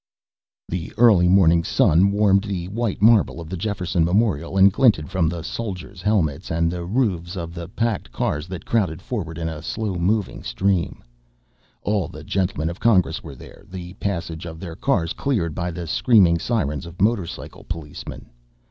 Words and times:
The 0.67 0.91
early 0.97 1.27
morning 1.27 1.63
sun 1.63 2.09
warmed 2.11 2.45
the 2.45 2.67
white 2.69 3.03
marble 3.03 3.39
of 3.39 3.51
the 3.51 3.55
Jefferson 3.55 4.03
Memorial 4.03 4.57
and 4.57 4.73
glinted 4.73 5.11
from 5.11 5.29
the 5.29 5.43
soldiers' 5.43 6.01
helmets 6.01 6.49
and 6.49 6.71
the 6.71 6.85
roofs 6.85 7.35
of 7.35 7.53
the 7.53 7.67
packed 7.69 8.11
cars 8.11 8.47
that 8.47 8.65
crowded 8.65 8.99
forward 8.99 9.37
in 9.37 9.47
a 9.47 9.61
slow 9.61 9.97
moving 9.99 10.41
stream. 10.41 11.03
All 11.83 12.07
the 12.07 12.23
gentlemen 12.23 12.67
of 12.71 12.79
Congress 12.79 13.21
were 13.21 13.35
there, 13.35 13.63
the 13.69 13.93
passage 13.93 14.47
of 14.47 14.59
their 14.59 14.75
cars 14.75 15.13
cleared 15.13 15.53
by 15.53 15.69
the 15.69 15.85
screaming 15.85 16.39
sirens 16.39 16.87
of 16.87 16.99
motorcycle 16.99 17.63
policemen. 17.63 18.31